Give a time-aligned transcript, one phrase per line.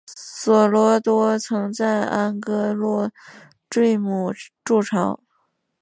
[0.07, 3.11] 索隆多曾在安戈洛
[3.69, 5.19] 坠姆筑巢。